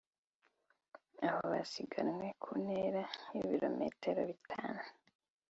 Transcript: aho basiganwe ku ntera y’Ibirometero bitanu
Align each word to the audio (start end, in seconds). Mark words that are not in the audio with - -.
aho 1.27 1.41
basiganwe 1.51 2.25
ku 2.43 2.51
ntera 2.63 3.03
y’Ibirometero 3.35 4.21
bitanu 4.29 4.81